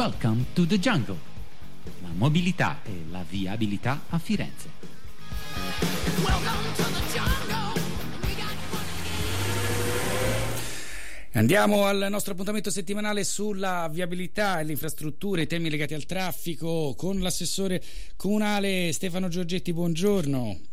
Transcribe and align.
Welcome 0.00 0.46
to 0.54 0.66
the 0.66 0.78
Jungle. 0.78 1.18
La 2.00 2.08
mobilità 2.14 2.78
e 2.84 3.04
la 3.10 3.22
viabilità 3.28 4.04
a 4.08 4.18
Firenze. 4.18 4.70
Andiamo 11.32 11.84
al 11.84 12.06
nostro 12.08 12.32
appuntamento 12.32 12.70
settimanale 12.70 13.24
sulla 13.24 13.90
viabilità 13.92 14.60
e 14.60 14.64
le 14.64 14.72
infrastrutture, 14.72 15.42
i 15.42 15.46
temi 15.46 15.68
legati 15.68 15.92
al 15.92 16.06
traffico 16.06 16.94
con 16.96 17.20
l'assessore 17.20 17.82
comunale 18.16 18.92
Stefano 18.92 19.28
Giorgetti. 19.28 19.74
Buongiorno. 19.74 20.69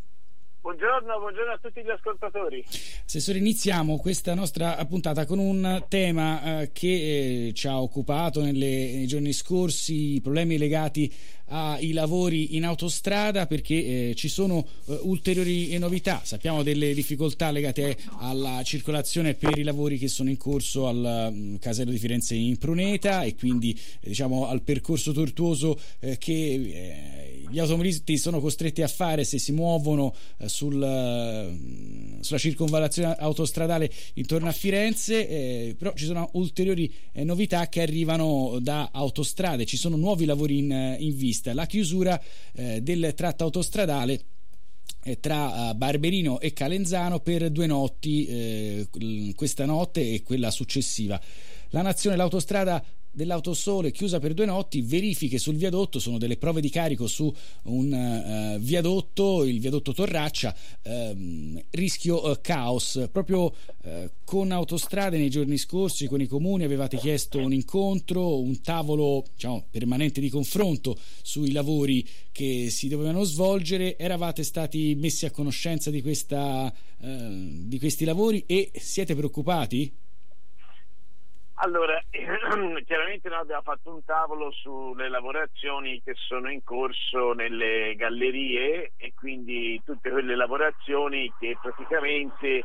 Buongiorno, 0.68 1.18
buongiorno, 1.20 1.54
a 1.54 1.60
tutti 1.62 1.82
gli 1.82 1.90
ascoltatori. 1.90 2.62
Assessore, 3.06 3.38
iniziamo 3.38 3.98
questa 4.00 4.34
nostra 4.34 4.76
puntata 4.86 5.26
con 5.26 5.40
un 5.40 5.86
tema 5.88 6.60
eh, 6.60 6.72
che 6.74 7.48
eh, 7.48 7.54
ci 7.54 7.70
ha 7.70 7.82
occupato 7.82 8.42
nelle, 8.42 8.92
nei 8.92 9.08
giorni 9.08 9.32
scorsi, 9.32 10.16
i 10.16 10.22
problemi 10.22 10.58
legati 10.58 11.10
ai 11.50 11.94
lavori 11.94 12.58
in 12.58 12.66
autostrada 12.66 13.48
perché 13.48 14.10
eh, 14.10 14.14
ci 14.16 14.28
sono 14.28 14.68
eh, 14.88 15.00
ulteriori 15.04 15.78
novità. 15.78 16.20
Sappiamo 16.24 16.64
delle 16.64 16.94
difficoltà 16.94 17.52
legate 17.52 17.96
alla 18.20 18.62
circolazione 18.64 19.36
per 19.36 19.58
i 19.58 19.64
lavori 19.64 19.98
che 19.98 20.10
sono 20.10 20.30
in 20.30 20.38
corso 20.38 20.88
al 20.88 21.30
mh, 21.32 21.38
mm, 21.38 21.56
casello 21.56 21.92
di 21.92 21.98
Firenze 21.98 22.36
in 22.36 22.58
Pruneta 22.58 23.24
e 23.24 23.36
quindi 23.36 23.72
eh, 24.02 24.10
diciamo 24.10 24.48
al 24.48 24.62
percorso 24.62 25.14
tortuoso 25.14 25.80
eh, 26.00 26.18
che 26.18 26.34
eh, 26.34 27.37
gli 27.50 27.60
automobilisti 27.60 28.18
sono 28.18 28.40
costretti 28.40 28.82
a 28.82 28.88
fare 28.88 29.24
se 29.24 29.40
si 29.40 29.52
muovono 29.52 30.14
eh, 30.38 30.50
sul, 30.50 30.76
mm, 30.76 32.20
sulla 32.20 32.40
circonvallazione 32.40 33.16
autostradale 33.18 33.92
intorno 34.16 34.50
a 34.50 34.52
Firenze, 34.52 35.76
però 35.78 35.94
ci 35.94 36.06
sono 36.06 36.30
ulteriori 36.34 36.92
novità 37.14 37.68
che 37.70 37.82
arrivano 37.82 38.58
da 38.62 38.90
autostrade, 38.92 39.66
ci 39.66 39.78
sono 39.78 39.96
nuovi 39.96 40.26
lavori 40.26 40.58
in, 40.58 40.96
in 41.00 41.16
vista 41.16 41.54
la 41.54 41.66
chiusura 41.66 42.20
eh, 42.54 42.82
del 42.82 43.14
tratto 43.16 43.44
autostradale 43.44 44.20
eh, 45.04 45.20
tra 45.20 45.70
eh, 45.70 45.76
Barberino 45.76 46.40
e 46.40 46.54
Calenzano 46.54 47.20
per 47.20 47.50
due 47.50 47.66
notti, 47.66 48.26
eh, 48.26 49.34
questa 49.36 49.66
notte 49.66 50.14
e 50.14 50.24
quella 50.24 50.52
successiva. 50.52 51.20
La 51.70 51.82
Nazione, 51.82 52.16
l'autostrada 52.16 52.84
dell'autosole 53.18 53.90
chiusa 53.90 54.20
per 54.20 54.36
due 54.36 54.46
notti, 54.46 54.84
verifiche 54.84 55.40
sul 55.40 55.56
viadotto, 55.56 55.98
sono 55.98 56.20
delle 56.20 56.38
prove 56.38 56.62
di 56.62 56.70
carico 56.70 57.08
su 57.08 57.34
un 57.64 57.92
uh, 57.92 58.60
viadotto, 58.60 59.44
il 59.44 59.60
viadotto 59.60 59.92
Torraccia, 59.92 60.56
uh, 60.84 61.64
rischio 61.72 62.30
uh, 62.30 62.38
caos. 62.40 63.10
Proprio 63.12 63.52
eh, 63.82 64.12
con 64.24 64.52
autostrade 64.52 65.18
nei 65.18 65.32
giorni 65.32 65.58
scorsi, 65.58 66.06
con 66.06 66.22
i 66.22 66.28
comuni 66.28 66.64
avevate 66.64 66.98
chiesto 66.98 67.40
un 67.40 67.54
incontro, 67.54 68.40
un 68.40 68.62
tavolo 68.62 69.26
diciamo, 69.34 69.66
permanente 69.72 70.22
di 70.22 70.30
confronto 70.30 70.96
sui 71.24 71.52
lavori 71.52 72.08
che 72.32 72.70
si 72.70 72.88
dovevano 72.88 73.24
svolgere, 73.24 73.98
eravate 73.98 74.44
stati 74.44 74.94
messi 74.96 75.26
a 75.26 75.32
conoscenza 75.32 75.90
di, 75.90 76.04
questa, 76.04 76.72
di 77.00 77.80
questi 77.80 78.06
lavori 78.06 78.44
e 78.46 78.72
siete 78.76 79.16
preoccupati? 79.16 79.92
Allora, 81.60 82.00
chiaramente 82.12 83.30
noi 83.30 83.40
abbiamo 83.40 83.64
fatto 83.64 83.92
un 83.92 84.04
tavolo 84.04 84.52
sulle 84.52 85.10
lavorazioni 85.10 86.00
che 86.04 86.14
sono 86.16 86.52
in 86.52 86.64
corso 86.64 87.34
nelle 87.34 87.96
gallerie 87.96 88.94
e 88.96 89.14
quindi 89.16 89.82
tutte 89.84 90.12
quelle 90.12 90.36
lavorazioni 90.36 91.34
che 91.40 91.58
praticamente 91.60 92.64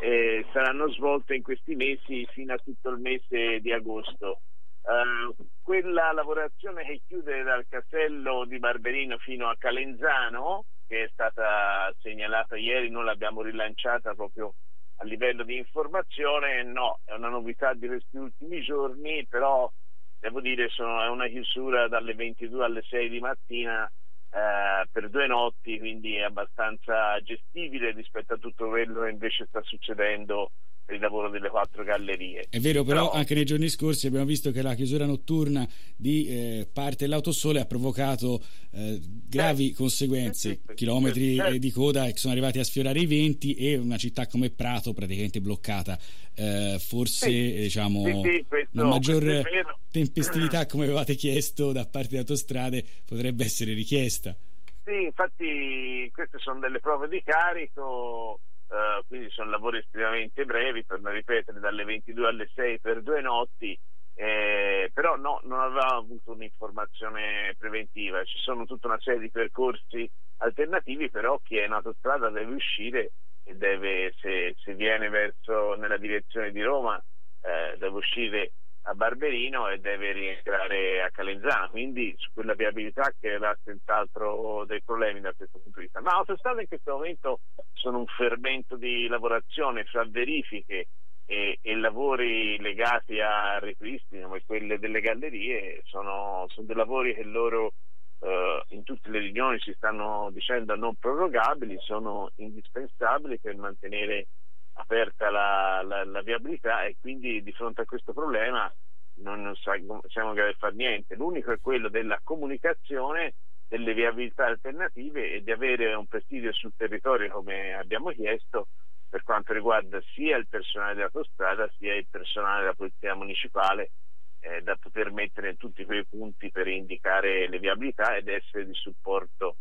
eh, 0.00 0.44
saranno 0.52 0.90
svolte 0.90 1.36
in 1.36 1.42
questi 1.42 1.74
mesi 1.74 2.26
fino 2.32 2.52
a 2.52 2.58
tutto 2.58 2.90
il 2.90 2.98
mese 2.98 3.60
di 3.60 3.72
agosto. 3.72 4.40
Uh, 4.82 5.34
quella 5.62 6.12
lavorazione 6.12 6.84
che 6.84 7.00
chiude 7.06 7.42
dal 7.42 7.64
castello 7.66 8.44
di 8.44 8.58
Barberino 8.58 9.16
fino 9.16 9.48
a 9.48 9.56
Calenzano, 9.56 10.66
che 10.86 11.04
è 11.04 11.08
stata 11.10 11.90
segnalata 12.02 12.56
ieri, 12.56 12.90
noi 12.90 13.04
l'abbiamo 13.04 13.40
rilanciata 13.40 14.12
proprio 14.12 14.52
a 14.96 15.04
livello 15.04 15.44
di 15.44 15.56
informazione 15.56 16.62
no, 16.62 17.00
è 17.04 17.12
una 17.12 17.28
novità 17.28 17.74
di 17.74 17.86
questi 17.86 18.16
ultimi 18.16 18.62
giorni, 18.62 19.26
però 19.26 19.70
devo 20.18 20.40
dire 20.40 20.68
sono, 20.68 21.02
è 21.02 21.08
una 21.08 21.26
chiusura 21.28 21.88
dalle 21.88 22.14
22 22.14 22.64
alle 22.64 22.82
6 22.82 23.08
di 23.08 23.20
mattina 23.20 23.86
eh, 23.86 24.88
per 24.90 25.10
due 25.10 25.26
notti, 25.26 25.78
quindi 25.78 26.16
è 26.16 26.22
abbastanza 26.22 27.20
gestibile 27.20 27.92
rispetto 27.92 28.34
a 28.34 28.38
tutto 28.38 28.68
quello 28.68 29.02
che 29.02 29.10
invece 29.10 29.46
sta 29.46 29.62
succedendo 29.62 30.50
il 30.92 31.00
lavoro 31.00 31.30
delle 31.30 31.48
quattro 31.48 31.82
gallerie. 31.82 32.46
È 32.50 32.58
vero, 32.58 32.84
però, 32.84 33.08
però, 33.08 33.12
anche 33.12 33.34
nei 33.34 33.44
giorni 33.44 33.68
scorsi 33.68 34.06
abbiamo 34.06 34.26
visto 34.26 34.50
che 34.50 34.60
la 34.60 34.74
chiusura 34.74 35.06
notturna 35.06 35.66
di 35.96 36.26
eh, 36.26 36.68
parte 36.70 37.04
dell'autosole 37.04 37.60
ha 37.60 37.64
provocato 37.64 38.42
eh, 38.72 39.00
gravi 39.02 39.70
eh, 39.70 39.74
conseguenze, 39.74 40.50
sì, 40.50 40.60
sì, 40.66 40.74
chilometri 40.74 41.38
sì, 41.38 41.58
di 41.58 41.70
coda 41.70 42.04
che 42.06 42.16
sono 42.16 42.32
arrivati 42.32 42.58
a 42.58 42.64
sfiorare 42.64 43.00
i 43.00 43.06
20 43.06 43.54
e 43.54 43.76
una 43.76 43.96
città 43.96 44.26
come 44.26 44.50
Prato 44.50 44.92
praticamente 44.92 45.40
bloccata. 45.40 45.98
Eh, 46.36 46.76
forse 46.78 47.28
diciamo 47.28 48.02
questo, 48.48 48.68
una 48.72 48.88
maggior 48.88 49.42
tempestività 49.90 50.66
come 50.66 50.84
avevate 50.84 51.14
chiesto 51.14 51.72
da 51.72 51.86
parte 51.86 52.08
di 52.08 52.16
autostrade 52.18 52.84
potrebbe 53.04 53.44
essere 53.44 53.72
richiesta. 53.72 54.36
Sì, 54.84 55.04
infatti 55.04 56.10
queste 56.12 56.38
sono 56.38 56.58
delle 56.60 56.78
prove 56.78 57.08
di 57.08 57.22
carico 57.24 58.38
Uh, 58.66 59.06
quindi 59.06 59.30
sono 59.30 59.50
lavori 59.50 59.78
estremamente 59.78 60.44
brevi, 60.44 60.84
per 60.84 61.00
non 61.00 61.12
ripetere, 61.12 61.60
dalle 61.60 61.84
22 61.84 62.26
alle 62.26 62.50
6 62.54 62.80
per 62.80 63.02
due 63.02 63.20
notti, 63.20 63.78
eh, 64.16 64.90
però 64.92 65.16
no, 65.16 65.40
non 65.44 65.60
avevamo 65.60 65.98
avuto 65.98 66.32
un'informazione 66.32 67.54
preventiva, 67.58 68.24
ci 68.24 68.38
sono 68.38 68.64
tutta 68.64 68.86
una 68.86 69.00
serie 69.00 69.20
di 69.20 69.30
percorsi 69.30 70.08
alternativi, 70.38 71.10
però 71.10 71.38
chi 71.42 71.56
è 71.58 71.64
in 71.64 71.72
autostrada 71.72 72.30
deve 72.30 72.54
uscire 72.54 73.12
e 73.44 73.54
deve, 73.54 74.14
se, 74.20 74.54
se 74.58 74.74
viene 74.74 75.08
verso 75.08 75.74
nella 75.74 75.98
direzione 75.98 76.50
di 76.50 76.62
Roma, 76.62 76.96
eh, 77.42 77.76
deve 77.76 77.96
uscire 77.96 78.52
a 78.86 78.94
Barberino 78.94 79.68
e 79.68 79.78
deve 79.78 80.12
rientrare 80.12 81.02
a 81.02 81.10
Calenzano, 81.10 81.70
quindi 81.70 82.14
su 82.18 82.30
quella 82.34 82.54
viabilità 82.54 83.12
che 83.18 83.28
era 83.28 83.56
senz'altro 83.64 84.64
dei 84.66 84.82
problemi 84.82 85.20
da 85.20 85.32
questo 85.32 85.58
punto 85.58 85.78
di 85.78 85.84
vista. 85.84 86.00
Ma 86.00 86.12
autostrade 86.12 86.62
in 86.62 86.68
questo 86.68 86.92
momento 86.92 87.40
sono 87.72 87.98
un 87.98 88.06
fermento 88.06 88.76
di 88.76 89.06
lavorazione 89.06 89.84
fra 89.84 90.04
verifiche 90.06 90.88
e, 91.26 91.58
e 91.62 91.76
lavori 91.76 92.58
legati 92.60 93.20
al 93.20 93.60
ripristino, 93.60 94.28
come 94.28 94.42
quelle 94.44 94.78
delle 94.78 95.00
gallerie, 95.00 95.80
sono, 95.84 96.44
sono 96.48 96.66
dei 96.66 96.76
lavori 96.76 97.14
che 97.14 97.22
loro 97.22 97.72
eh, 98.20 98.62
in 98.68 98.82
tutte 98.82 99.08
le 99.08 99.20
riunioni 99.20 99.58
si 99.60 99.72
stanno 99.72 100.28
dicendo 100.30 100.76
non 100.76 100.94
prorogabili, 100.96 101.78
sono 101.80 102.30
indispensabili 102.36 103.38
per 103.38 103.56
mantenere 103.56 104.26
aperta 104.74 105.30
la, 105.30 105.82
la, 105.82 106.04
la, 106.04 106.22
viabilità 106.22 106.84
e 106.84 106.96
quindi 107.00 107.42
di 107.42 107.52
fronte 107.52 107.82
a 107.82 107.84
questo 107.84 108.12
problema 108.12 108.72
non, 109.16 109.42
non 109.42 109.54
siamo 109.56 110.28
in 110.28 110.34
grado 110.34 110.50
di 110.50 110.58
fare 110.58 110.74
niente. 110.74 111.14
L'unico 111.14 111.52
è 111.52 111.60
quello 111.60 111.88
della 111.88 112.20
comunicazione, 112.22 113.34
delle 113.68 113.94
viabilità 113.94 114.46
alternative 114.46 115.32
e 115.32 115.42
di 115.42 115.50
avere 115.50 115.94
un 115.94 116.06
presidio 116.06 116.52
sul 116.52 116.72
territorio 116.76 117.30
come 117.30 117.74
abbiamo 117.74 118.10
chiesto 118.10 118.68
per 119.08 119.22
quanto 119.22 119.52
riguarda 119.52 120.00
sia 120.12 120.36
il 120.36 120.48
personale 120.48 120.94
dell'autostrada 120.94 121.70
sia 121.78 121.94
il 121.94 122.06
personale 122.10 122.60
della 122.60 122.74
polizia 122.74 123.14
municipale 123.14 123.92
eh, 124.40 124.60
da 124.62 124.76
poter 124.76 125.12
mettere 125.12 125.50
in 125.50 125.56
tutti 125.56 125.84
quei 125.84 126.04
punti 126.04 126.50
per 126.50 126.66
indicare 126.66 127.48
le 127.48 127.58
viabilità 127.58 128.16
ed 128.16 128.28
essere 128.28 128.66
di 128.66 128.74
supporto 128.74 129.56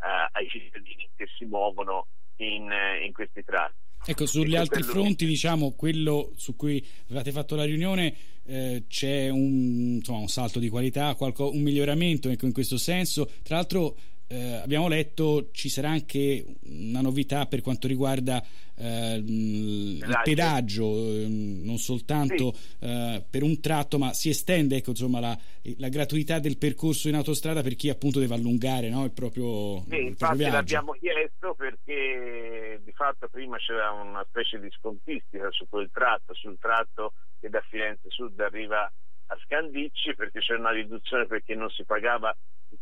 eh, 0.00 0.28
ai 0.32 0.48
cittadini 0.48 1.08
che 1.14 1.26
si 1.26 1.44
muovono 1.44 2.06
in, 2.36 2.70
eh, 2.70 3.04
in 3.04 3.12
questi 3.12 3.44
tratti. 3.44 3.85
Ecco, 4.08 4.24
sugli 4.24 4.54
altri 4.54 4.84
fronti, 4.84 5.26
diciamo, 5.26 5.72
quello 5.72 6.32
su 6.36 6.54
cui 6.54 6.84
avete 7.10 7.32
fatto 7.32 7.56
la 7.56 7.64
riunione, 7.64 8.14
eh, 8.44 8.84
c'è 8.86 9.28
un, 9.28 9.96
insomma, 9.96 10.18
un, 10.18 10.28
salto 10.28 10.60
di 10.60 10.68
qualità, 10.68 11.16
qualco, 11.16 11.50
un 11.50 11.60
miglioramento 11.60 12.30
ecco, 12.30 12.46
in 12.46 12.52
questo 12.52 12.78
senso. 12.78 13.28
Tra 13.42 13.56
l'altro 13.56 13.96
eh, 14.28 14.60
abbiamo 14.62 14.88
letto 14.88 15.50
ci 15.52 15.68
sarà 15.68 15.90
anche 15.90 16.44
una 16.64 17.00
novità 17.00 17.46
per 17.46 17.60
quanto 17.60 17.86
riguarda 17.86 18.42
eh, 18.74 19.22
il 19.24 20.20
pedaggio, 20.24 20.84
eh, 20.84 21.26
non 21.28 21.78
soltanto 21.78 22.52
sì. 22.52 22.76
eh, 22.80 23.24
per 23.28 23.42
un 23.42 23.60
tratto, 23.60 23.98
ma 23.98 24.12
si 24.12 24.28
estende 24.28 24.76
ecco, 24.76 24.90
insomma, 24.90 25.20
la, 25.20 25.38
la, 25.78 25.88
gratuità 25.88 26.40
del 26.40 26.58
percorso 26.58 27.08
in 27.08 27.14
autostrada 27.14 27.62
per 27.62 27.76
chi 27.76 27.88
appunto 27.88 28.18
deve 28.18 28.34
allungare 28.34 28.88
no, 28.88 29.04
il 29.04 29.12
proprio, 29.12 29.84
sì, 29.88 29.96
il 29.96 30.16
proprio 30.16 30.38
viaggio. 30.38 30.54
l'abbiamo 30.56 30.92
chiesto 30.92 31.54
perché 31.54 32.80
di 32.84 32.92
fatto 32.92 33.28
prima 33.28 33.56
c'era 33.58 33.92
una 33.92 34.24
specie 34.28 34.58
di 34.58 34.70
scontistica 34.70 35.50
su 35.50 35.66
quel 35.68 35.88
tratto, 35.92 36.34
sul 36.34 36.58
tratto 36.58 37.12
che 37.40 37.48
da 37.48 37.62
Firenze 37.68 38.08
Sud 38.10 38.38
arriva 38.40 38.90
a 39.28 39.38
Scandicci 39.44 40.14
perché 40.14 40.40
c'era 40.40 40.58
una 40.58 40.72
riduzione 40.72 41.26
perché 41.26 41.54
non 41.54 41.70
si 41.70 41.84
pagava 41.84 42.36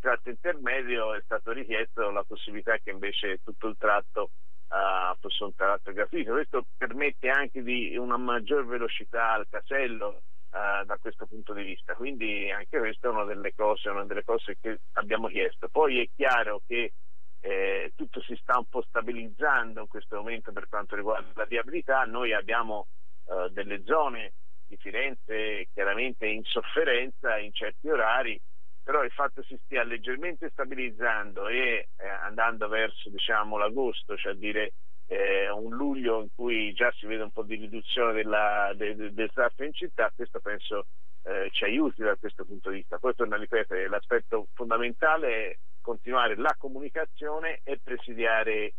tratto 0.04 0.28
intermedio 0.28 1.14
è 1.14 1.22
stato 1.24 1.50
richiesto 1.52 2.10
la 2.10 2.22
possibilità 2.24 2.76
che 2.76 2.90
invece 2.90 3.40
tutto 3.42 3.68
il 3.68 3.76
tratto 3.78 4.32
uh, 4.68 5.18
fosse 5.18 5.44
un 5.44 5.54
tratto 5.54 5.92
gratuito. 5.92 6.32
Questo 6.32 6.66
permette 6.76 7.30
anche 7.30 7.62
di 7.62 7.96
una 7.96 8.18
maggior 8.18 8.66
velocità 8.66 9.32
al 9.32 9.46
casello 9.48 10.20
uh, 10.50 10.84
da 10.84 10.98
questo 11.00 11.24
punto 11.24 11.54
di 11.54 11.62
vista. 11.62 11.94
Quindi 11.94 12.50
anche 12.50 12.78
questa 12.78 13.08
è 13.08 13.10
una 13.12 13.24
delle 13.24 13.54
cose, 13.54 13.88
una 13.88 14.04
delle 14.04 14.24
cose 14.24 14.58
che 14.60 14.80
abbiamo 14.92 15.28
chiesto. 15.28 15.70
Poi 15.70 16.02
è 16.02 16.08
chiaro 16.14 16.60
che 16.66 16.92
eh, 17.40 17.92
tutto 17.96 18.20
si 18.20 18.36
sta 18.36 18.58
un 18.58 18.68
po' 18.68 18.82
stabilizzando 18.82 19.80
in 19.80 19.88
questo 19.88 20.16
momento 20.16 20.52
per 20.52 20.68
quanto 20.68 20.96
riguarda 20.96 21.30
la 21.34 21.46
viabilità. 21.46 22.04
Noi 22.04 22.34
abbiamo 22.34 22.88
uh, 23.24 23.48
delle 23.48 23.82
zone 23.84 24.34
di 24.66 24.76
Firenze 24.76 25.68
chiaramente 25.72 26.26
in 26.26 26.42
sofferenza 26.44 27.38
in 27.38 27.54
certi 27.54 27.88
orari, 27.88 28.38
però 28.84 29.02
il 29.02 29.10
fatto 29.10 29.42
si 29.42 29.58
stia 29.64 29.82
leggermente 29.82 30.50
stabilizzando 30.50 31.48
e 31.48 31.88
eh, 31.96 32.06
andando 32.06 32.68
verso 32.68 33.08
diciamo, 33.08 33.56
l'agosto, 33.56 34.14
cioè 34.16 34.34
dire 34.34 34.74
eh, 35.06 35.48
un 35.50 35.74
luglio 35.74 36.20
in 36.20 36.28
cui 36.34 36.72
già 36.74 36.92
si 36.92 37.06
vede 37.06 37.22
un 37.22 37.30
po' 37.30 37.42
di 37.42 37.56
riduzione 37.56 38.12
della, 38.12 38.72
de, 38.76 38.94
de, 38.94 39.14
del 39.14 39.30
traffico 39.32 39.64
in 39.64 39.72
città, 39.72 40.12
questo 40.14 40.38
penso 40.40 40.86
eh, 41.22 41.48
ci 41.50 41.64
aiuti 41.64 42.02
da 42.02 42.14
questo 42.16 42.44
punto 42.44 42.68
di 42.68 42.76
vista. 42.76 42.98
Poi 42.98 43.14
torno 43.14 43.34
a 43.34 43.38
ripetere, 43.38 43.88
l'aspetto 43.88 44.48
fondamentale 44.52 45.50
è 45.50 45.58
continuare 45.80 46.36
la 46.36 46.54
comunicazione 46.58 47.60
e 47.64 47.80
presidiare 47.82 48.74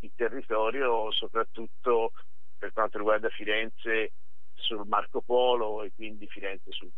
il 0.00 0.12
territorio, 0.14 1.10
soprattutto 1.12 2.12
per 2.58 2.72
quanto 2.72 2.98
riguarda 2.98 3.28
Firenze 3.30 4.12
sul 4.54 4.86
Marco 4.86 5.22
Polo 5.22 5.82
e 5.82 5.92
quindi 5.94 6.26
Firenze 6.26 6.70
sul 6.72 6.90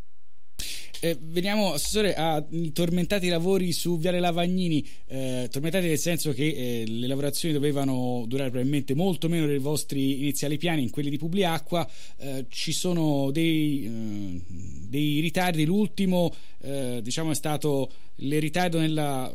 eh, 1.01 1.17
veniamo, 1.19 1.73
Assessore, 1.73 2.13
a 2.15 2.43
tormentati 2.73 3.27
lavori 3.27 3.71
su 3.71 3.97
Viale 3.97 4.19
Lavagnini, 4.19 4.85
eh, 5.07 5.47
tormentati 5.49 5.87
nel 5.87 5.97
senso 5.97 6.33
che 6.33 6.47
eh, 6.47 6.83
le 6.87 7.07
lavorazioni 7.07 7.53
dovevano 7.53 8.25
durare 8.27 8.49
probabilmente 8.49 8.95
molto 8.95 9.29
meno 9.29 9.45
dei 9.45 9.59
vostri 9.59 10.19
iniziali 10.19 10.57
piani, 10.57 10.83
in 10.83 10.89
quelli 10.89 11.09
di 11.09 11.17
Publiacqua, 11.17 11.87
eh, 12.17 12.45
ci 12.49 12.71
sono 12.71 13.31
dei, 13.31 13.85
eh, 13.85 14.41
dei 14.87 15.19
ritardi, 15.19 15.65
l'ultimo 15.65 16.33
eh, 16.61 16.99
diciamo 17.01 17.31
è 17.31 17.35
stato 17.35 17.91
il 18.17 18.39
ritardo 18.39 18.79
nella 18.79 19.31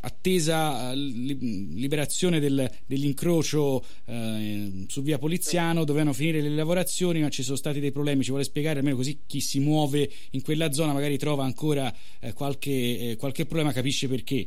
attesa 0.00 0.92
eh, 0.92 0.96
liberazione 0.96 2.40
del, 2.40 2.70
dell'incrocio 2.86 3.84
eh, 4.04 4.84
su 4.88 5.02
via 5.02 5.18
Poliziano, 5.18 5.84
dovevano 5.84 6.12
finire 6.12 6.40
le 6.40 6.50
lavorazioni, 6.50 7.20
ma 7.20 7.28
ci 7.28 7.42
sono 7.42 7.56
stati 7.56 7.80
dei 7.80 7.92
problemi. 7.92 8.22
Ci 8.22 8.30
vuole 8.30 8.44
spiegare 8.44 8.78
almeno 8.78 8.96
così 8.96 9.20
chi 9.26 9.40
si 9.40 9.60
muove 9.60 10.10
in 10.30 10.42
quella 10.42 10.72
zona 10.72 10.92
magari 10.92 11.18
trova 11.18 11.44
ancora 11.44 11.92
eh, 12.20 12.32
qualche, 12.32 13.10
eh, 13.10 13.16
qualche 13.16 13.46
problema, 13.46 13.72
capisce 13.72 14.08
perché. 14.08 14.46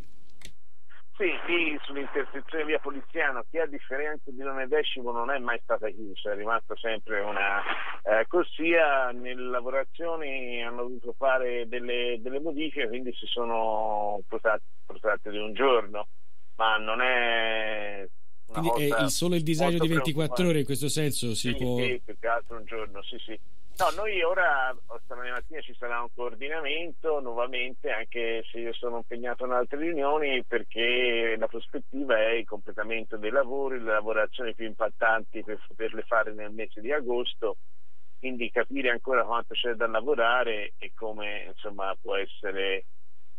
Sì, 1.19 1.37
qui 1.43 1.77
sull'intersezione 1.83 2.63
via 2.63 2.79
Poliziano, 2.79 3.43
che 3.51 3.59
a 3.59 3.65
differenza 3.65 4.31
di 4.31 4.41
Nome 4.41 4.69
Decimo 4.69 5.11
non 5.11 5.29
è 5.29 5.37
mai 5.37 5.59
stata 5.61 5.89
chiusa, 5.89 6.31
è 6.31 6.35
rimasta 6.35 6.77
sempre 6.77 7.19
una 7.19 7.61
eh, 8.03 8.25
corsia. 8.25 9.11
Nelle 9.11 9.49
lavorazioni 9.49 10.63
hanno 10.63 10.83
dovuto 10.83 11.13
fare 11.17 11.67
delle, 11.67 12.19
delle 12.21 12.39
modifiche, 12.39 12.87
quindi 12.87 13.13
si 13.15 13.25
sono 13.25 14.21
protratte 14.29 15.29
di 15.29 15.37
un 15.37 15.51
giorno, 15.51 16.07
ma 16.55 16.77
non 16.77 17.01
è 17.01 18.07
quindi 18.45 18.87
è 18.87 19.09
solo 19.09 19.35
il 19.35 19.43
disagio 19.43 19.77
di 19.77 19.89
24 19.89 20.47
ore 20.47 20.59
in 20.59 20.65
questo 20.65 20.87
senso 20.87 21.35
si 21.35 21.49
sì, 21.49 21.55
può... 21.55 21.77
Sì, 21.77 22.01
più 22.03 22.17
che 22.17 22.27
altro 22.27 22.57
un 22.57 22.65
giorno, 22.65 23.03
sì 23.03 23.17
sì. 23.19 23.39
No, 23.79 23.89
noi 23.95 24.21
ora, 24.23 24.75
stamani 25.05 25.29
mattina 25.29 25.61
ci 25.61 25.73
sarà 25.73 26.01
un 26.01 26.09
coordinamento 26.13 27.21
nuovamente, 27.21 27.89
anche 27.89 28.43
se 28.51 28.59
io 28.59 28.73
sono 28.73 28.97
impegnato 28.97 29.45
in 29.45 29.51
altre 29.51 29.77
riunioni, 29.79 30.43
perché 30.43 31.37
la 31.39 31.47
prospettiva 31.47 32.17
è 32.17 32.31
il 32.31 32.45
completamento 32.45 33.15
dei 33.15 33.31
lavori, 33.31 33.79
le 33.79 33.93
lavorazioni 33.93 34.53
più 34.53 34.65
impattanti 34.65 35.45
per 35.45 35.63
poterle 35.65 36.01
fare 36.01 36.33
nel 36.33 36.51
mese 36.51 36.81
di 36.81 36.91
agosto, 36.91 37.55
quindi 38.19 38.51
capire 38.51 38.89
ancora 38.89 39.23
quanto 39.23 39.53
c'è 39.53 39.71
da 39.75 39.87
lavorare 39.87 40.73
e 40.77 40.91
come 40.93 41.45
insomma, 41.47 41.95
può 42.01 42.17
essere 42.17 42.83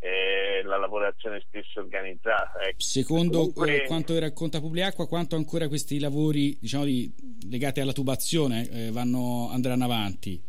eh, 0.00 0.62
la 0.64 0.78
lavorazione 0.78 1.42
stessa 1.46 1.80
organizzata. 1.80 2.60
Ecco. 2.60 2.80
Secondo 2.80 3.52
Comunque... 3.52 3.84
quanto 3.86 4.18
racconta 4.18 4.60
Publiacqua, 4.60 5.06
quanto 5.06 5.36
ancora 5.36 5.68
questi 5.68 5.98
lavori 6.00 6.56
diciamo, 6.60 6.84
di, 6.84 7.12
legati 7.48 7.80
alla 7.80 7.92
tubazione 7.92 8.68
eh, 8.70 8.90
vanno, 8.90 9.48
andranno 9.50 9.84
avanti? 9.84 10.48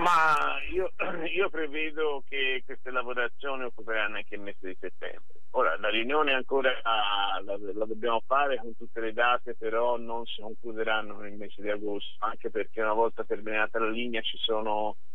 Ma 0.00 0.56
io, 0.72 0.92
io, 1.34 1.48
prevedo 1.50 2.24
che 2.28 2.62
queste 2.64 2.90
lavorazioni 2.90 3.64
occuperanno 3.64 4.16
anche 4.16 4.34
il 4.34 4.40
mese 4.40 4.68
di 4.68 4.76
settembre. 4.80 5.38
Ora, 5.52 5.76
la 5.78 5.90
riunione 5.90 6.32
ancora 6.32 6.70
la, 6.82 7.56
la, 7.74 7.84
dobbiamo 7.84 8.22
fare 8.26 8.56
con 8.58 8.76
tutte 8.76 9.00
le 9.00 9.12
date, 9.12 9.54
però 9.54 9.98
non 9.98 10.24
si 10.24 10.40
concluderanno 10.40 11.18
nel 11.18 11.32
mese 11.32 11.60
di 11.60 11.70
agosto, 11.70 12.24
anche 12.24 12.50
perché 12.50 12.80
una 12.80 12.92
volta 12.94 13.24
terminata 13.24 13.78
la 13.78 13.90
linea 13.90 14.20
ci 14.22 14.38
sono 14.38 14.96
eh, 14.96 15.09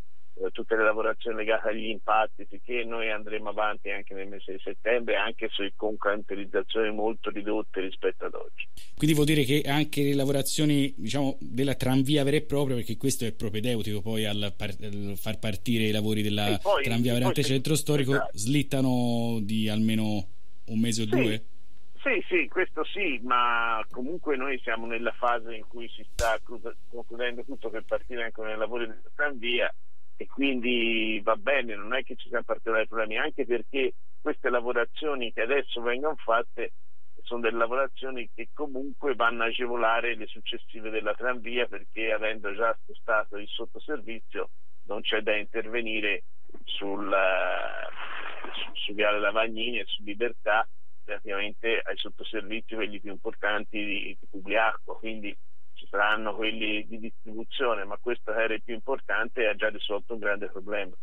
tutte 0.51 0.75
le 0.75 0.83
lavorazioni 0.83 1.37
legate 1.37 1.69
agli 1.69 1.87
impatti, 1.87 2.45
sicché 2.49 2.83
noi 2.83 3.09
andremo 3.09 3.49
avanti 3.49 3.89
anche 3.89 4.13
nel 4.13 4.27
mese 4.27 4.53
di 4.53 4.59
settembre, 4.63 5.15
anche 5.15 5.49
se 5.51 5.73
con 5.75 5.97
caratterizzazioni 5.97 6.91
molto 6.91 7.29
ridotte 7.29 7.81
rispetto 7.81 8.25
ad 8.25 8.33
oggi. 8.33 8.67
Quindi 8.95 9.15
vuol 9.15 9.27
dire 9.27 9.43
che 9.43 9.63
anche 9.65 10.03
le 10.03 10.13
lavorazioni 10.13 10.93
diciamo, 10.97 11.37
della 11.39 11.75
tranvia 11.75 12.23
vera 12.23 12.37
e 12.37 12.41
propria, 12.41 12.75
perché 12.75 12.97
questo 12.97 13.25
è 13.25 13.31
propedeutico 13.31 14.01
poi 14.01 14.25
al, 14.25 14.53
par- 14.55 14.75
al 14.81 15.13
far 15.15 15.39
partire 15.39 15.85
i 15.85 15.91
lavori 15.91 16.21
della 16.21 16.59
poi, 16.61 16.83
tranvia 16.83 17.13
veramente 17.13 17.43
centro 17.43 17.75
storico, 17.75 18.11
esatto. 18.11 18.37
slittano 18.37 19.39
di 19.41 19.69
almeno 19.69 20.27
un 20.65 20.79
mese 20.79 21.03
o 21.03 21.05
sì. 21.05 21.09
due? 21.11 21.43
Sì, 22.05 22.23
sì, 22.27 22.47
questo 22.47 22.83
sì, 22.85 23.19
ma 23.23 23.83
comunque 23.89 24.37
noi 24.37 24.59
siamo 24.59 24.85
nella 24.85 25.11
fase 25.13 25.55
in 25.55 25.65
cui 25.67 25.89
si 25.89 26.05
sta 26.11 26.39
concludendo 26.89 27.43
tutto 27.43 27.71
per 27.71 27.83
partire 27.83 28.25
anche 28.25 28.43
nei 28.43 28.57
lavori 28.57 28.85
della 28.85 29.01
tranvia 29.15 29.73
e 30.17 30.27
quindi 30.27 31.19
va 31.23 31.35
bene, 31.35 31.75
non 31.75 31.93
è 31.93 32.03
che 32.03 32.15
ci 32.15 32.29
siano 32.29 32.43
particolari 32.43 32.87
problemi, 32.87 33.17
anche 33.17 33.45
perché 33.45 33.93
queste 34.21 34.49
lavorazioni 34.49 35.31
che 35.33 35.41
adesso 35.41 35.81
vengono 35.81 36.15
fatte 36.15 36.71
sono 37.21 37.41
delle 37.41 37.57
lavorazioni 37.57 38.29
che 38.33 38.49
comunque 38.53 39.15
vanno 39.15 39.43
a 39.43 39.47
agevolare 39.47 40.15
le 40.15 40.27
successive 40.27 40.89
della 40.89 41.15
tranvia 41.15 41.65
perché 41.65 42.11
avendo 42.11 42.53
già 42.53 42.75
spostato 42.81 43.37
il 43.37 43.47
sottoservizio 43.47 44.49
non 44.85 45.01
c'è 45.01 45.21
da 45.21 45.35
intervenire 45.35 46.23
sul, 46.65 47.11
su, 48.53 48.71
su 48.73 48.93
Viale 48.93 49.19
Lavagnini 49.19 49.79
e 49.79 49.85
su 49.85 50.03
Libertà 50.03 50.67
relativamente 51.05 51.81
ai 51.83 51.97
sottoservizi 51.97 52.75
quelli 52.75 52.99
più 52.99 53.11
importanti 53.11 53.83
di, 53.83 54.17
di 54.19 54.27
Publiacqua, 54.29 54.97
quindi 54.97 55.35
ci 55.75 55.85
saranno 55.89 56.35
quelli 56.35 56.85
di 56.87 56.99
distribuzione, 56.99 57.83
ma 57.83 57.97
questo 57.97 58.33
era 58.33 58.53
il 58.53 58.63
più 58.63 58.73
importante 58.73 59.41
e 59.41 59.47
ha 59.47 59.55
già 59.55 59.69
risolto 59.69 60.13
un 60.13 60.19
grande 60.19 60.47
problema. 60.47 60.95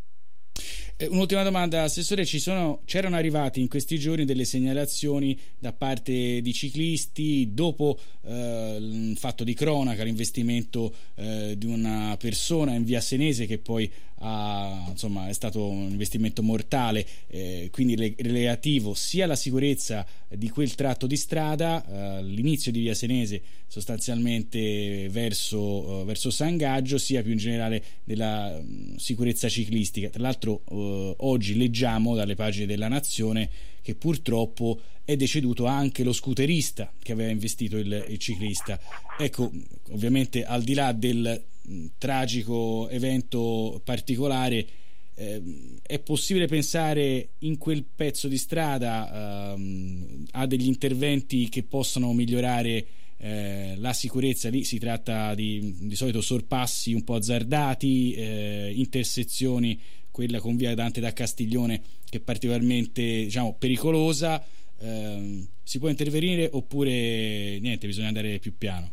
Eh, 0.97 1.07
un'ultima 1.07 1.43
domanda, 1.43 1.83
Assessore, 1.83 2.25
sono, 2.25 2.83
c'erano 2.85 3.17
arrivate 3.17 3.61
in 3.61 3.69
questi 3.69 3.99
giorni 3.99 4.25
delle 4.25 4.45
segnalazioni 4.45 5.39
da 5.59 5.73
parte 5.73 6.41
di 6.41 6.53
ciclisti 6.53 7.53
dopo 7.53 7.99
eh, 8.23 8.77
un 8.79 9.15
fatto 9.17 9.43
di 9.43 9.55
cronaca, 9.55 10.05
l'investimento 10.05 10.95
eh, 11.15 11.55
di 11.57 11.67
una 11.67 12.17
persona 12.19 12.75
in 12.75 12.85
via 12.85 13.01
Senese 13.01 13.47
che 13.47 13.59
poi 13.59 13.91
ha, 14.25 14.87
insomma, 14.89 15.29
è 15.29 15.33
stato 15.33 15.69
un 15.69 15.91
investimento 15.91 16.43
mortale, 16.43 17.07
eh, 17.27 17.69
quindi 17.73 18.15
relativo 18.19 18.95
sia 18.95 19.25
alla 19.25 19.37
sicurezza 19.37 20.07
di 20.29 20.49
quel 20.49 20.75
tratto 20.75 21.07
di 21.07 21.17
strada, 21.17 21.85
eh, 21.85 22.23
l'inizio 22.23 22.73
di 22.73 22.81
via 22.81 22.95
Senese 22.95 23.43
sostanzialmente 23.67 25.09
verso, 25.09 25.59
uh, 25.59 26.05
verso 26.05 26.31
San 26.31 26.61
sia 26.97 27.23
più 27.23 27.33
in 27.33 27.39
generale 27.39 27.83
della 28.05 28.55
um, 28.59 28.97
sicurezza 28.97 29.49
ciclistica. 29.49 30.11
Tra 30.11 30.21
l'altro 30.21 30.61
uh, 30.69 31.15
oggi 31.21 31.57
leggiamo 31.57 32.15
dalle 32.15 32.35
pagine 32.35 32.67
della 32.67 32.89
Nazione 32.89 33.49
che 33.81 33.95
purtroppo 33.95 34.79
è 35.05 35.17
deceduto 35.17 35.65
anche 35.65 36.05
lo 36.05 36.13
scooterista 36.13 36.93
che 37.03 37.13
aveva 37.13 37.31
investito 37.31 37.79
il, 37.79 38.05
il 38.09 38.19
ciclista. 38.19 38.79
Ecco, 39.19 39.51
ovviamente 39.91 40.45
al 40.45 40.63
di 40.63 40.75
là 40.75 40.93
del 40.93 41.43
mh, 41.43 41.52
tragico 41.99 42.89
evento 42.89 43.81
particolare, 43.85 44.67
eh, 45.15 45.43
è 45.83 45.99
possibile 45.99 46.47
pensare 46.47 47.31
in 47.41 47.59
quel 47.59 47.85
pezzo 47.85 48.29
di 48.29 48.39
strada 48.39 49.53
ehm, 49.55 50.27
a 50.33 50.47
degli 50.47 50.67
interventi 50.67 51.49
che 51.49 51.63
possano 51.63 52.13
migliorare 52.13 52.87
eh, 53.19 53.75
la 53.79 53.93
sicurezza 53.93 54.49
lì 54.49 54.65
si 54.65 54.79
tratta 54.79 55.35
di, 55.35 55.77
di 55.81 55.95
solito 55.95 56.21
sorpassi 56.21 56.93
un 56.93 57.05
po' 57.05 57.15
azzardati, 57.15 58.15
eh, 58.15 58.73
intersezioni, 58.75 59.79
quella 60.11 60.41
con 60.41 60.57
via 60.57 60.75
Dante 60.75 61.01
da 61.01 61.13
Castiglione 61.13 61.81
che 62.09 62.19
è 62.19 62.21
particolarmente 62.21 63.03
diciamo, 63.03 63.55
pericolosa. 63.59 64.45
Eh, 64.79 65.47
si 65.63 65.79
può 65.79 65.89
intervenire 65.89 66.49
oppure 66.53 67.59
niente, 67.61 67.87
bisogna 67.87 68.09
andare 68.09 68.39
più 68.39 68.57
piano? 68.59 68.93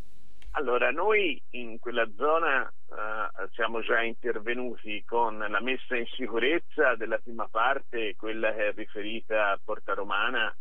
Allora, 0.60 0.92
noi 0.92 1.42
in 1.52 1.80
quella 1.80 2.06
zona 2.18 2.68
eh, 2.68 3.48
siamo 3.54 3.80
già 3.80 4.02
intervenuti 4.02 5.02
con 5.06 5.38
la 5.38 5.62
messa 5.62 5.96
in 5.96 6.06
sicurezza 6.08 6.96
della 6.96 7.18
prima 7.18 7.48
parte, 7.48 8.18
quella 8.18 8.54
che 8.54 8.68
è 8.68 8.74
riferita 8.74 9.52
a 9.52 9.60
Porta 9.64 9.94
Romana, 9.94 10.54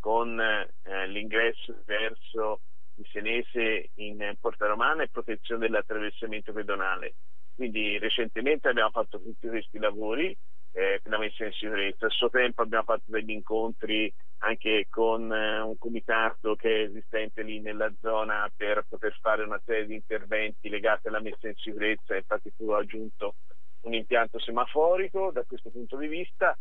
con 0.00 0.40
eh, 0.40 1.06
l'ingresso 1.06 1.82
verso 1.84 2.60
di 2.94 3.04
Senese 3.12 3.90
in 3.96 4.36
Porta 4.40 4.66
Romana 4.66 5.02
e 5.02 5.10
protezione 5.10 5.66
dell'attraversamento 5.66 6.54
pedonale. 6.54 7.16
Quindi 7.54 7.98
recentemente 7.98 8.68
abbiamo 8.68 8.88
fatto 8.88 9.20
tutti 9.20 9.48
questi 9.48 9.76
lavori 9.78 10.34
eh, 10.72 11.00
la 11.04 11.18
messa 11.18 11.44
in 11.44 11.52
sicurezza. 11.52 12.06
A 12.06 12.10
suo 12.10 12.30
tempo 12.30 12.62
abbiamo 12.62 12.84
fatto 12.84 13.04
degli 13.06 13.30
incontri 13.30 14.12
anche 14.38 14.86
con 14.90 15.32
eh, 15.32 15.60
un 15.60 15.78
comitato 15.78 16.56
che 16.56 16.68
è 16.68 16.84
esistente 16.84 17.42
lì 17.42 17.60
nella 17.60 17.92
zona 18.00 18.50
per 18.54 18.84
poter 18.88 19.16
fare 19.20 19.44
una 19.44 19.60
serie 19.64 19.86
di 19.86 19.94
interventi 19.94 20.68
legati 20.68 21.08
alla 21.08 21.20
messa 21.20 21.48
in 21.48 21.54
sicurezza, 21.56 22.16
infatti 22.16 22.52
fu 22.56 22.70
aggiunto 22.70 23.36
un 23.82 23.94
impianto 23.94 24.38
semaforico 24.38 25.30
da 25.32 25.44
questo 25.44 25.70
punto 25.70 25.96
di 25.96 26.08
vista, 26.08 26.56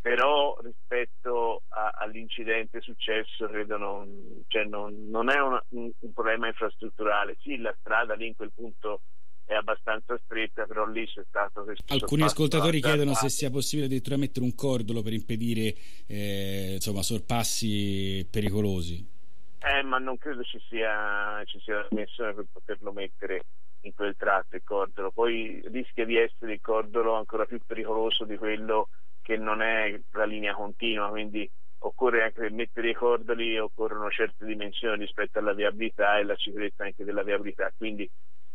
però 0.00 0.56
rispetto 0.62 1.62
a, 1.68 1.90
all'incidente 1.98 2.80
successo 2.80 3.46
credo 3.46 3.76
non, 3.76 4.44
cioè 4.46 4.64
non, 4.64 5.08
non 5.08 5.28
è 5.30 5.40
una, 5.40 5.62
un, 5.70 5.90
un 5.98 6.12
problema 6.12 6.46
infrastrutturale, 6.46 7.36
sì 7.40 7.58
la 7.58 7.74
strada 7.80 8.14
lì 8.14 8.28
in 8.28 8.36
quel 8.36 8.52
punto 8.54 9.00
è 9.48 9.54
abbastanza 9.54 10.18
stretta, 10.24 10.66
però 10.66 10.86
lì 10.86 11.06
c'è 11.06 11.24
stato 11.26 11.64
questo 11.64 11.82
Alcuni 11.94 12.22
ascoltatori 12.22 12.82
chiedono 12.82 13.14
se 13.14 13.30
sia 13.30 13.48
possibile 13.48 13.86
addirittura 13.86 14.18
mettere 14.18 14.44
un 14.44 14.54
cordolo 14.54 15.00
per 15.00 15.14
impedire 15.14 15.74
eh, 16.06 16.72
insomma, 16.74 17.00
sorpassi 17.02 18.28
pericolosi. 18.30 19.16
Eh, 19.60 19.82
ma 19.84 19.96
non 19.96 20.18
credo 20.18 20.42
ci 20.42 20.60
sia, 20.68 21.42
ci 21.46 21.58
sia 21.60 21.76
la 21.76 21.86
dimensione 21.88 22.34
per 22.34 22.44
poterlo 22.52 22.92
mettere 22.92 23.40
in 23.82 23.94
quel 23.94 24.16
tratto 24.18 24.56
il 24.56 24.62
cordolo. 24.64 25.10
Poi 25.12 25.62
rischia 25.72 26.04
di 26.04 26.18
essere 26.18 26.52
il 26.52 26.60
cordolo 26.60 27.14
ancora 27.14 27.46
più 27.46 27.58
pericoloso 27.64 28.24
di 28.24 28.36
quello 28.36 28.90
che 29.22 29.38
non 29.38 29.62
è 29.62 29.98
la 30.12 30.26
linea 30.26 30.52
continua, 30.52 31.08
quindi 31.08 31.50
occorre 31.78 32.22
anche 32.24 32.40
per 32.40 32.52
mettere 32.52 32.90
i 32.90 32.94
cordoli 32.94 33.56
occorrono 33.58 34.10
certe 34.10 34.44
dimensioni 34.44 35.04
rispetto 35.04 35.38
alla 35.38 35.54
viabilità 35.54 36.18
e 36.18 36.24
la 36.24 36.36
sicurezza 36.36 36.84
anche 36.84 37.04
della 37.04 37.22
viabilità. 37.22 37.72
Quindi 37.74 38.08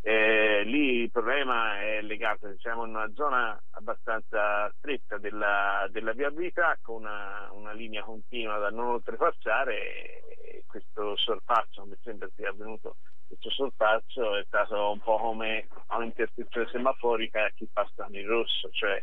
eh, 0.06 0.64
lì 0.64 1.00
il 1.00 1.10
problema 1.10 1.80
è 1.80 2.02
legato, 2.02 2.54
siamo 2.58 2.84
in 2.84 2.90
una 2.94 3.10
zona 3.14 3.58
abbastanza 3.70 4.70
stretta 4.76 5.16
della, 5.16 5.88
della 5.90 6.12
viabilità 6.12 6.76
con 6.82 6.96
una, 6.96 7.48
una, 7.52 7.72
linea 7.72 8.02
continua 8.02 8.58
da 8.58 8.68
non 8.68 8.88
oltrepassare 8.88 10.26
e 10.44 10.64
questo 10.66 11.16
sorpasso, 11.16 11.86
mi 11.86 11.96
sembra 12.02 12.28
sia 12.34 12.50
avvenuto 12.50 12.96
questo 13.26 13.48
sorpasso 13.48 14.36
è 14.36 14.44
stato 14.46 14.90
un 14.90 15.00
po' 15.00 15.16
come 15.16 15.68
un'intersezione 15.88 16.68
semaforica 16.70 17.46
a 17.46 17.52
chi 17.54 17.66
passa 17.72 18.06
in 18.10 18.26
rosso, 18.26 18.68
cioè 18.72 19.02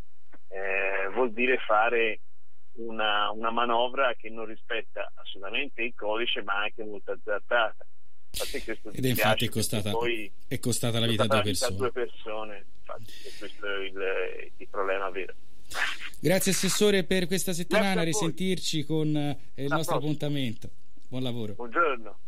eh, 0.49 1.09
vuol 1.13 1.31
dire 1.31 1.57
fare 1.65 2.19
una, 2.73 3.31
una 3.31 3.49
manovra 3.49 4.13
che 4.13 4.29
non 4.29 4.45
rispetta 4.45 5.11
assolutamente 5.15 5.81
il 5.81 5.95
codice 5.95 6.43
ma 6.43 6.59
anche 6.59 6.83
molto 6.83 7.11
azzardata 7.13 7.85
ed 8.91 9.05
infatti 9.05 9.45
è 9.45 9.49
costata, 9.49 9.91
è 10.47 10.59
costata, 10.59 10.99
la 10.99 11.07
vita 11.07 11.23
a 11.23 11.27
due 11.27 11.41
persone. 11.41 11.75
due 11.75 11.91
persone 11.91 12.65
infatti, 12.79 13.13
questo 13.37 13.65
è 13.65 13.79
il, 13.83 14.51
il, 14.57 14.67
problema 14.69 15.09
vero. 15.09 15.33
Grazie 16.19 16.51
Assessore 16.51 17.03
per 17.03 17.27
questa 17.27 17.53
settimana, 17.53 18.01
a 18.01 18.03
risentirci 18.03 18.83
con 18.83 19.15
eh, 19.15 19.37
il 19.55 19.67
nostro 19.67 19.97
appuntamento. 19.97 20.69
Buon 21.07 21.23
lavoro. 21.23 21.53
Buongiorno. 21.53 22.17